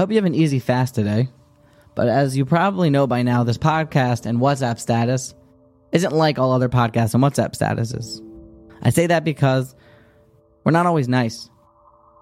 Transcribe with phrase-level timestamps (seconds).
[0.00, 1.28] Hope you have an easy fast today.
[1.94, 5.34] But as you probably know by now, this podcast and WhatsApp status
[5.92, 8.26] isn't like all other podcasts and WhatsApp statuses.
[8.80, 9.74] I say that because
[10.64, 11.50] we're not always nice.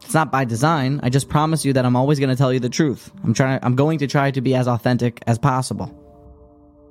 [0.03, 0.99] It's not by design.
[1.05, 3.13] I just promise you that I'm always going to tell you the truth.
[3.23, 5.85] I'm trying I'm going to try to be as authentic as possible.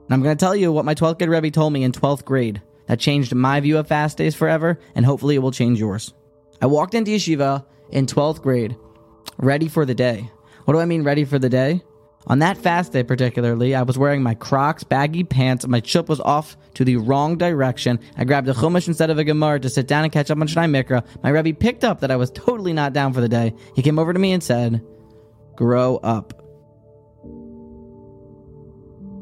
[0.05, 2.23] And I'm going to tell you what my 12th grade Rebbe told me in 12th
[2.23, 6.13] grade that changed my view of fast days forever and hopefully it will change yours.
[6.61, 8.77] I walked into yeshiva in 12th grade
[9.37, 10.31] ready for the day.
[10.67, 11.81] What do I mean ready for the day?
[12.25, 16.19] On that fast day, particularly, I was wearing my Crocs, baggy pants, my chup was
[16.19, 18.01] off to the wrong direction.
[18.17, 20.45] I grabbed a chumash instead of a gemara to sit down and catch up on
[20.45, 21.05] Shnai Mikra.
[21.23, 23.53] My Rebbe picked up that I was totally not down for the day.
[23.77, 24.85] He came over to me and said,
[25.55, 26.33] Grow up.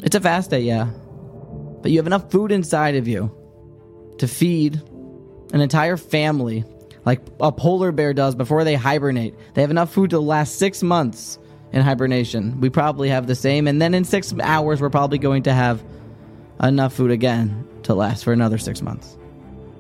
[0.04, 0.86] It's a fast day, yeah.
[1.84, 3.30] But you have enough food inside of you
[4.18, 4.82] to feed
[5.54, 6.66] an entire family
[7.06, 9.36] like a polar bear does before they hibernate.
[9.54, 11.38] They have enough food to last six months
[11.72, 12.60] in hibernation.
[12.62, 15.84] We probably have the same, and then in six hours, we're probably going to have
[16.62, 19.18] enough food again to last for another six months.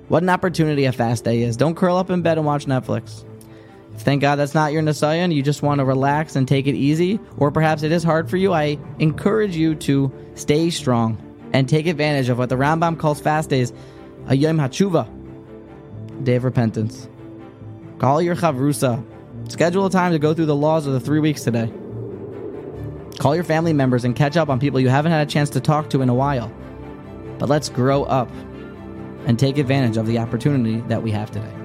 [0.08, 1.58] What an opportunity a fast day is.
[1.58, 3.26] Don't curl up in bed and watch Netflix.
[3.98, 6.76] Thank God that's not your nisayon and you just want to relax and take it
[6.76, 11.18] easy, or perhaps it is hard for you, I encourage you to stay strong
[11.54, 13.72] and take advantage of what the Rambam calls fast days,
[14.28, 17.08] a Yom HaTshuva, day of repentance.
[17.98, 19.04] Call your Chavrusa.
[19.48, 21.72] Schedule a time to go through the laws of the three weeks today.
[23.20, 25.60] Call your family members and catch up on people you haven't had a chance to
[25.60, 26.52] talk to in a while.
[27.38, 28.30] But let's grow up
[29.26, 31.65] and take advantage of the opportunity that we have today.